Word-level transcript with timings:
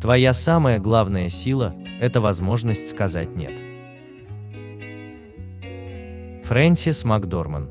Твоя 0.00 0.32
самая 0.34 0.78
главная 0.78 1.28
сила– 1.30 1.74
это 2.00 2.20
возможность 2.20 2.88
сказать 2.88 3.34
«нет». 3.34 3.52
Фрэнсис 6.44 7.04
Макдорман 7.04 7.70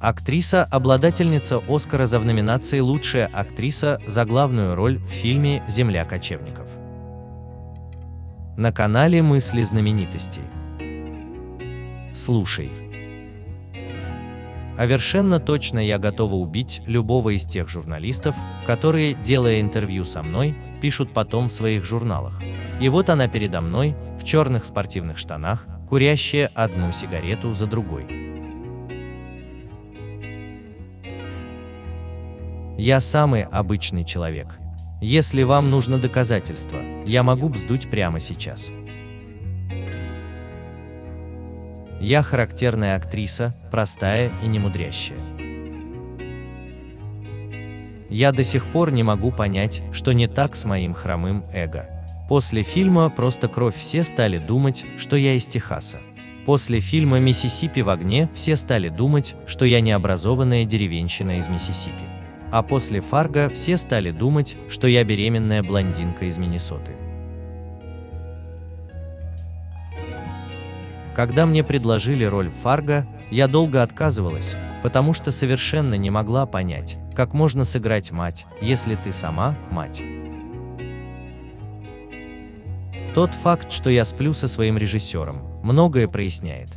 Актриса, 0.00 0.64
обладательница 0.64 1.60
Оскара 1.68 2.06
за 2.06 2.20
в 2.20 2.24
номинации 2.24 2.78
«Лучшая 2.78 3.26
актриса» 3.26 3.98
за 4.06 4.24
главную 4.24 4.76
роль 4.76 4.98
в 4.98 5.08
фильме 5.08 5.64
«Земля 5.68 6.04
кочевников». 6.04 6.68
На 8.56 8.70
канале 8.70 9.20
«Мысли 9.20 9.62
знаменитостей». 9.62 10.42
Слушай. 12.14 12.70
Совершенно 14.76 15.40
точно 15.40 15.80
я 15.80 15.98
готова 15.98 16.36
убить 16.36 16.80
любого 16.86 17.36
из 17.36 17.44
тех 17.44 17.68
журналистов, 17.68 18.36
которые, 18.64 19.14
делая 19.14 19.60
интервью 19.60 20.04
со 20.04 20.22
мной, 20.22 20.56
пишут 20.80 21.12
потом 21.12 21.48
в 21.48 21.52
своих 21.52 21.84
журналах. 21.84 22.40
И 22.80 22.88
вот 22.88 23.10
она 23.10 23.28
передо 23.28 23.60
мной, 23.60 23.94
в 24.18 24.24
черных 24.24 24.64
спортивных 24.64 25.18
штанах, 25.18 25.66
курящая 25.88 26.50
одну 26.54 26.92
сигарету 26.92 27.52
за 27.52 27.66
другой. 27.66 28.06
Я 32.76 33.00
самый 33.00 33.42
обычный 33.42 34.04
человек. 34.04 34.58
Если 35.00 35.42
вам 35.42 35.70
нужно 35.70 35.98
доказательство, 35.98 36.80
я 37.04 37.22
могу 37.22 37.48
бздуть 37.48 37.90
прямо 37.90 38.20
сейчас. 38.20 38.70
Я 42.00 42.22
характерная 42.22 42.96
актриса, 42.96 43.52
простая 43.72 44.30
и 44.44 44.46
немудрящая. 44.46 45.37
Я 48.08 48.32
до 48.32 48.42
сих 48.42 48.64
пор 48.66 48.90
не 48.90 49.02
могу 49.02 49.30
понять, 49.30 49.82
что 49.92 50.12
не 50.12 50.28
так 50.28 50.56
с 50.56 50.64
моим 50.64 50.94
хромым 50.94 51.44
эго. 51.52 51.88
После 52.28 52.62
фильма 52.62 53.10
«Просто 53.10 53.48
кровь» 53.48 53.76
все 53.76 54.02
стали 54.02 54.38
думать, 54.38 54.84
что 54.98 55.16
я 55.16 55.34
из 55.34 55.46
Техаса. 55.46 55.98
После 56.46 56.80
фильма 56.80 57.18
«Миссисипи 57.18 57.80
в 57.80 57.90
огне» 57.90 58.28
все 58.34 58.56
стали 58.56 58.88
думать, 58.88 59.34
что 59.46 59.66
я 59.66 59.82
необразованная 59.82 60.64
деревенщина 60.64 61.38
из 61.38 61.48
Миссисипи. 61.48 61.94
А 62.50 62.62
после 62.62 63.02
«Фарго» 63.02 63.50
все 63.50 63.76
стали 63.76 64.10
думать, 64.10 64.56
что 64.70 64.86
я 64.86 65.04
беременная 65.04 65.62
блондинка 65.62 66.24
из 66.24 66.38
Миннесоты. 66.38 66.92
Когда 71.14 71.44
мне 71.44 71.64
предложили 71.64 72.24
роль 72.24 72.50
Фарго, 72.62 73.06
я 73.30 73.48
долго 73.48 73.82
отказывалась, 73.82 74.54
потому 74.82 75.12
что 75.12 75.30
совершенно 75.30 75.94
не 75.94 76.10
могла 76.10 76.46
понять, 76.46 76.96
как 77.18 77.34
можно 77.34 77.64
сыграть 77.64 78.12
мать, 78.12 78.46
если 78.60 78.94
ты 78.94 79.12
сама 79.12 79.56
мать. 79.72 80.00
Тот 83.12 83.34
факт, 83.34 83.72
что 83.72 83.90
я 83.90 84.04
сплю 84.04 84.34
со 84.34 84.46
своим 84.46 84.78
режиссером, 84.78 85.42
многое 85.64 86.06
проясняет. 86.06 86.68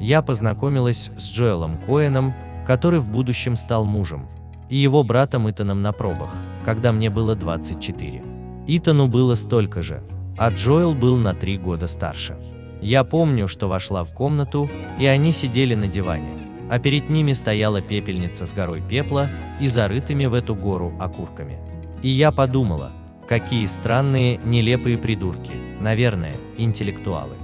Я 0.00 0.22
познакомилась 0.22 1.12
с 1.16 1.30
Джоэлом 1.30 1.78
Коэном, 1.86 2.34
который 2.66 2.98
в 2.98 3.06
будущем 3.08 3.54
стал 3.54 3.84
мужем, 3.84 4.26
и 4.68 4.74
его 4.74 5.04
братом 5.04 5.48
Итаном 5.48 5.82
на 5.82 5.92
пробах, 5.92 6.34
когда 6.64 6.90
мне 6.90 7.10
было 7.10 7.36
24. 7.36 8.24
Итану 8.66 9.06
было 9.06 9.36
столько 9.36 9.82
же, 9.82 10.02
а 10.36 10.50
Джоэл 10.50 10.96
был 10.96 11.16
на 11.16 11.34
три 11.34 11.58
года 11.58 11.86
старше. 11.86 12.36
Я 12.82 13.04
помню, 13.04 13.46
что 13.46 13.68
вошла 13.68 14.02
в 14.02 14.12
комнату, 14.12 14.68
и 14.98 15.06
они 15.06 15.30
сидели 15.30 15.76
на 15.76 15.86
диване, 15.86 16.39
а 16.70 16.78
перед 16.78 17.10
ними 17.10 17.32
стояла 17.32 17.82
пепельница 17.82 18.46
с 18.46 18.52
горой 18.52 18.80
пепла 18.80 19.28
и 19.60 19.66
зарытыми 19.66 20.26
в 20.26 20.34
эту 20.34 20.54
гору 20.54 20.94
окурками. 21.00 21.58
И 22.00 22.08
я 22.08 22.30
подумала, 22.30 22.92
какие 23.28 23.66
странные, 23.66 24.36
нелепые 24.44 24.96
придурки, 24.96 25.50
наверное, 25.80 26.36
интеллектуалы. 26.56 27.34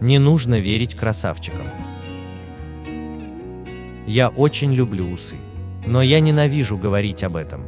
Не 0.00 0.20
нужно 0.20 0.60
верить 0.60 0.94
красавчикам. 0.94 1.66
Я 4.06 4.28
очень 4.28 4.72
люблю 4.72 5.10
усы, 5.10 5.36
но 5.84 6.02
я 6.02 6.20
ненавижу 6.20 6.78
говорить 6.78 7.24
об 7.24 7.34
этом. 7.34 7.64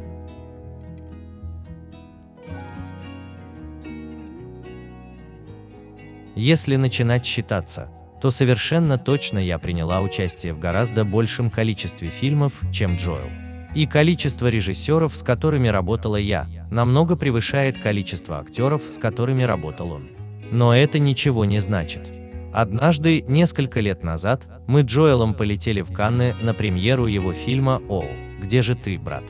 Если 6.35 6.77
начинать 6.77 7.25
считаться, 7.25 7.89
то 8.21 8.31
совершенно 8.31 8.97
точно 8.97 9.39
я 9.39 9.59
приняла 9.59 10.01
участие 10.01 10.53
в 10.53 10.59
гораздо 10.59 11.05
большем 11.05 11.49
количестве 11.49 12.09
фильмов, 12.09 12.53
чем 12.71 12.95
Джоэл. 12.95 13.29
И 13.75 13.85
количество 13.87 14.47
режиссеров, 14.47 15.15
с 15.15 15.21
которыми 15.21 15.67
работала 15.67 16.15
я, 16.15 16.47
намного 16.71 17.15
превышает 17.15 17.77
количество 17.77 18.39
актеров, 18.39 18.81
с 18.89 18.97
которыми 18.97 19.43
работал 19.43 19.91
он. 19.91 20.09
Но 20.49 20.75
это 20.75 20.97
ничего 20.99 21.43
не 21.45 21.59
значит. 21.59 22.07
Однажды, 22.53 23.21
несколько 23.27 23.81
лет 23.81 24.01
назад, 24.01 24.43
мы 24.65 24.81
Джоэлом 24.81 25.33
полетели 25.33 25.81
в 25.81 25.91
Канны 25.91 26.33
на 26.41 26.53
премьеру 26.53 27.05
его 27.05 27.33
фильма 27.33 27.81
«Оу, 27.89 28.05
где 28.41 28.61
же 28.61 28.75
ты, 28.75 28.97
брат?». 28.97 29.25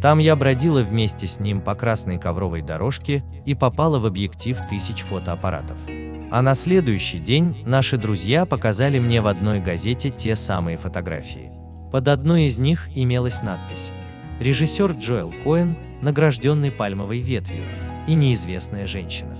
Там 0.00 0.18
я 0.18 0.36
бродила 0.36 0.82
вместе 0.82 1.26
с 1.26 1.40
ним 1.40 1.60
по 1.60 1.74
красной 1.74 2.18
ковровой 2.18 2.62
дорожке 2.62 3.22
и 3.44 3.54
попала 3.54 3.98
в 3.98 4.06
объектив 4.06 4.58
тысяч 4.70 5.02
фотоаппаратов. 5.02 5.76
А 6.28 6.42
на 6.42 6.54
следующий 6.54 7.20
день 7.20 7.62
наши 7.64 7.96
друзья 7.96 8.46
показали 8.46 8.98
мне 8.98 9.20
в 9.20 9.28
одной 9.28 9.60
газете 9.60 10.10
те 10.10 10.34
самые 10.34 10.76
фотографии. 10.76 11.52
Под 11.92 12.08
одной 12.08 12.44
из 12.44 12.58
них 12.58 12.88
имелась 12.96 13.42
надпись 13.42 13.92
«Режиссер 14.40 14.92
Джоэл 14.92 15.32
Коэн, 15.44 15.76
награжденный 16.02 16.72
пальмовой 16.72 17.20
ветвью, 17.20 17.62
и 18.08 18.14
неизвестная 18.14 18.88
женщина». 18.88 19.36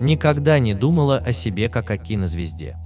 Никогда 0.00 0.58
не 0.58 0.74
думала 0.74 1.16
о 1.16 1.32
себе 1.32 1.70
как 1.70 1.90
о 1.90 1.96
кинозвезде. 1.96 2.76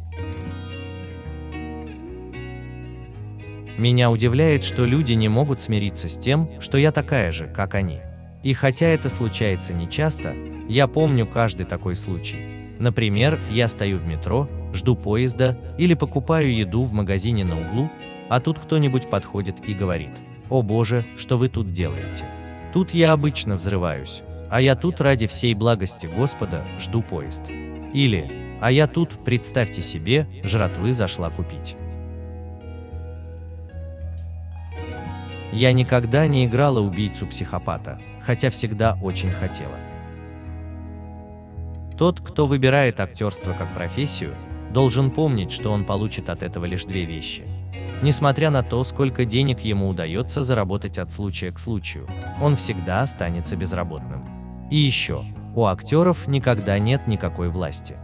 Меня 3.79 4.11
удивляет, 4.11 4.65
что 4.65 4.85
люди 4.85 5.13
не 5.13 5.29
могут 5.29 5.61
смириться 5.61 6.09
с 6.09 6.19
тем, 6.19 6.49
что 6.61 6.79
я 6.79 6.91
такая 6.91 7.31
же, 7.31 7.47
как 7.47 7.77
они. 7.77 8.01
И 8.43 8.53
хотя 8.53 8.87
это 8.87 9.09
случается 9.09 9.73
нечасто, 9.73 10.35
я 10.69 10.89
помню 10.89 11.27
каждый 11.27 11.65
такой 11.65 11.95
случай. 11.95 12.41
Например, 12.81 13.39
я 13.51 13.69
стою 13.69 13.99
в 13.99 14.07
метро, 14.07 14.49
жду 14.75 14.97
поезда 14.97 15.57
или 15.79 15.95
покупаю 15.95 16.53
еду 16.53 16.83
в 16.83 16.93
магазине 16.93 17.45
на 17.45 17.61
углу, 17.61 17.89
а 18.29 18.41
тут 18.41 18.59
кто-нибудь 18.59 19.09
подходит 19.09 19.57
и 19.69 19.75
говорит, 19.75 20.11
«О 20.51 20.63
боже, 20.63 21.07
что 21.17 21.39
вы 21.39 21.49
тут 21.49 21.73
делаете?» 21.73 22.25
Тут 22.75 22.93
я 22.93 23.13
обычно 23.13 23.55
взрываюсь, 23.55 24.23
а 24.51 24.61
я 24.61 24.75
тут 24.75 25.01
ради 25.01 25.29
всей 25.29 25.55
благости 25.55 26.07
Господа 26.07 26.65
жду 26.81 27.01
поезд. 27.01 27.45
Или, 27.95 28.31
а 28.61 28.73
я 28.73 28.89
тут, 28.89 29.25
представьте 29.25 29.83
себе, 29.83 30.27
жратвы 30.43 30.93
зашла 30.93 31.31
купить. 31.31 31.77
Я 35.53 35.73
никогда 35.73 36.27
не 36.27 36.45
играла 36.45 36.81
убийцу-психопата, 36.81 38.01
хотя 38.23 38.51
всегда 38.51 38.99
очень 39.03 39.31
хотела. 39.31 39.77
Тот, 41.97 42.21
кто 42.21 42.47
выбирает 42.47 43.01
актерство 43.01 43.55
как 43.55 43.69
профессию, 43.75 44.35
должен 44.73 45.11
помнить, 45.11 45.51
что 45.51 45.73
он 45.73 45.85
получит 45.85 46.29
от 46.29 46.43
этого 46.43 46.65
лишь 46.65 46.85
две 46.85 47.05
вещи. 47.05 47.45
Несмотря 48.03 48.51
на 48.51 48.63
то, 48.63 48.85
сколько 48.85 49.25
денег 49.25 49.61
ему 49.61 49.89
удается 49.89 50.43
заработать 50.43 50.99
от 50.99 51.11
случая 51.11 51.51
к 51.51 51.59
случаю, 51.59 52.07
он 52.41 52.55
всегда 52.55 53.03
останется 53.03 53.57
безработным. 53.57 54.25
И 54.71 54.77
еще, 54.77 55.23
у 55.57 55.65
актеров 55.65 56.29
никогда 56.29 56.79
нет 56.79 57.09
никакой 57.09 57.49
власти. 57.49 57.97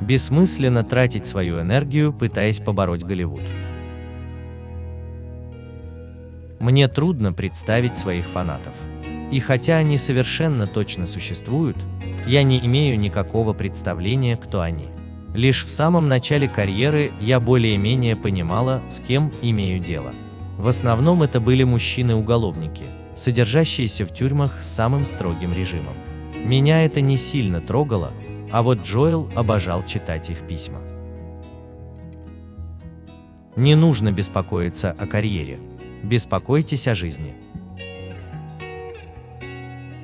Бессмысленно 0.00 0.84
тратить 0.84 1.26
свою 1.26 1.60
энергию, 1.60 2.12
пытаясь 2.12 2.60
побороть 2.60 3.02
Голливуд. 3.02 3.42
Мне 6.60 6.88
трудно 6.88 7.32
представить 7.32 7.96
своих 7.96 8.26
фанатов. 8.26 8.74
И 9.32 9.40
хотя 9.40 9.78
они 9.78 9.96
совершенно 9.96 10.66
точно 10.66 11.06
существуют, 11.06 11.78
я 12.26 12.42
не 12.42 12.58
имею 12.66 12.98
никакого 12.98 13.54
представления, 13.54 14.36
кто 14.36 14.60
они. 14.60 14.88
Лишь 15.34 15.64
в 15.64 15.70
самом 15.70 16.06
начале 16.06 16.50
карьеры 16.50 17.12
я 17.18 17.40
более-менее 17.40 18.14
понимала, 18.14 18.82
с 18.90 19.00
кем 19.00 19.32
имею 19.40 19.80
дело. 19.80 20.12
В 20.58 20.68
основном 20.68 21.22
это 21.22 21.40
были 21.40 21.64
мужчины-уголовники, 21.64 22.84
содержащиеся 23.16 24.04
в 24.04 24.12
тюрьмах 24.12 24.60
с 24.60 24.68
самым 24.68 25.06
строгим 25.06 25.54
режимом. 25.54 25.94
Меня 26.36 26.84
это 26.84 27.00
не 27.00 27.16
сильно 27.16 27.62
трогало, 27.62 28.10
а 28.52 28.62
вот 28.62 28.82
Джоэл 28.82 29.30
обожал 29.34 29.82
читать 29.86 30.28
их 30.28 30.46
письма. 30.46 30.80
Не 33.56 33.76
нужно 33.76 34.12
беспокоиться 34.12 34.90
о 34.90 35.06
карьере. 35.06 35.58
Беспокойтесь 36.02 36.88
о 36.88 36.94
жизни. 36.94 37.34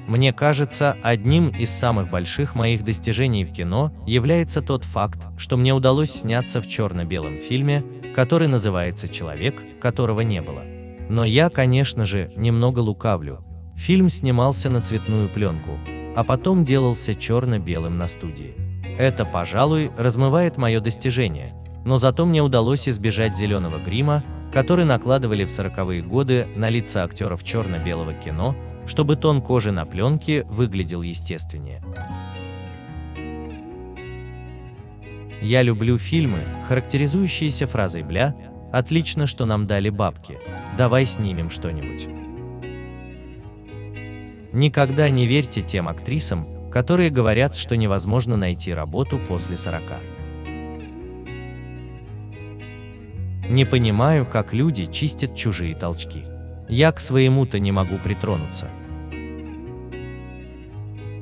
Мне 0.06 0.32
кажется, 0.32 0.96
одним 1.02 1.48
из 1.48 1.70
самых 1.70 2.10
больших 2.10 2.54
моих 2.54 2.84
достижений 2.84 3.44
в 3.44 3.52
кино 3.52 3.92
является 4.06 4.62
тот 4.62 4.84
факт, 4.84 5.26
что 5.36 5.56
мне 5.56 5.74
удалось 5.74 6.12
сняться 6.12 6.60
в 6.60 6.68
черно-белом 6.68 7.40
фильме, 7.40 7.82
который 8.14 8.46
называется 8.46 9.08
«Человек, 9.08 9.60
которого 9.80 10.20
не 10.20 10.40
было». 10.40 10.62
Но 11.08 11.24
я, 11.24 11.48
конечно 11.50 12.04
же, 12.04 12.30
немного 12.36 12.78
лукавлю. 12.78 13.44
Фильм 13.76 14.08
снимался 14.08 14.70
на 14.70 14.80
цветную 14.80 15.28
пленку, 15.28 15.78
а 16.14 16.22
потом 16.22 16.64
делался 16.64 17.14
черно-белым 17.14 17.98
на 17.98 18.06
студии. 18.06 18.54
Это, 18.98 19.24
пожалуй, 19.24 19.90
размывает 19.98 20.56
мое 20.56 20.80
достижение, 20.80 21.52
но 21.84 21.98
зато 21.98 22.24
мне 22.24 22.42
удалось 22.42 22.88
избежать 22.88 23.36
зеленого 23.36 23.78
грима, 23.78 24.24
который 24.56 24.86
накладывали 24.86 25.44
в 25.44 25.48
40-е 25.48 26.00
годы 26.00 26.48
на 26.56 26.70
лица 26.70 27.04
актеров 27.04 27.44
черно-белого 27.44 28.14
кино, 28.14 28.56
чтобы 28.86 29.16
тон 29.16 29.42
кожи 29.42 29.70
на 29.70 29.84
пленке 29.84 30.44
выглядел 30.44 31.02
естественнее. 31.02 31.82
Я 35.42 35.60
люблю 35.60 35.98
фильмы, 35.98 36.38
характеризующиеся 36.68 37.66
фразой 37.66 38.02
«бля», 38.02 38.34
«отлично, 38.72 39.26
что 39.26 39.44
нам 39.44 39.66
дали 39.66 39.90
бабки», 39.90 40.38
«давай 40.78 41.04
снимем 41.04 41.50
что-нибудь». 41.50 42.08
Никогда 44.54 45.10
не 45.10 45.26
верьте 45.26 45.60
тем 45.60 45.86
актрисам, 45.86 46.46
которые 46.72 47.10
говорят, 47.10 47.56
что 47.56 47.76
невозможно 47.76 48.38
найти 48.38 48.72
работу 48.72 49.18
после 49.28 49.58
40. 49.58 49.82
Не 53.48 53.64
понимаю, 53.64 54.26
как 54.26 54.52
люди 54.52 54.86
чистят 54.86 55.36
чужие 55.36 55.74
толчки. 55.74 56.24
Я 56.68 56.90
к 56.90 56.98
своему-то 56.98 57.60
не 57.60 57.70
могу 57.70 57.96
притронуться. 57.96 58.68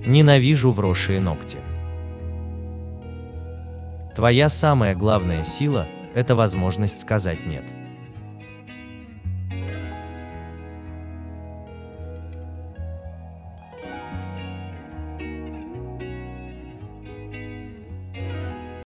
Ненавижу 0.07 0.71
вросшие 0.71 1.21
ногти. 1.21 1.59
Твоя 4.15 4.49
самая 4.49 4.95
главная 4.95 5.45
сила– 5.45 5.87
это 6.15 6.35
возможность 6.35 7.01
сказать 7.01 7.47
«нет». 7.47 7.65